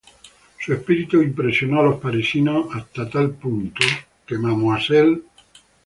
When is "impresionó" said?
1.21-1.81